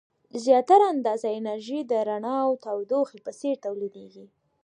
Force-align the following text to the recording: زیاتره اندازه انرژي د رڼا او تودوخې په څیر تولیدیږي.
زیاتره 0.43 0.85
اندازه 0.93 1.27
انرژي 1.39 1.79
د 1.85 1.91
رڼا 2.07 2.35
او 2.47 2.51
تودوخې 2.63 3.19
په 3.25 3.31
څیر 3.39 3.55
تولیدیږي. 3.65 4.25